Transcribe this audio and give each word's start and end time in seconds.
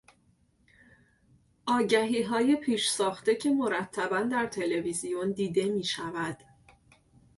آگهیهای 1.67 2.55
پیش 2.55 2.87
ساخته 2.89 3.35
که 3.35 3.49
مرتبا 3.49 4.21
در 4.21 4.45
تلویزیون 4.45 5.31
دیده 5.31 5.65
میشود. 5.65 6.37